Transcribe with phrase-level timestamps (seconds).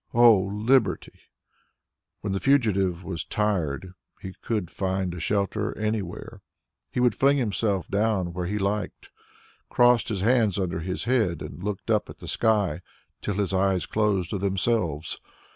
[0.15, 1.13] O Liberty!
[2.21, 6.41] When the fugitive was tired, he could find a shelter anywhere.
[6.89, 9.11] He would fling himself down where he liked,
[9.69, 12.81] cross his hands under his head, and look up at the sky
[13.21, 15.19] till his eyes closed of themselves.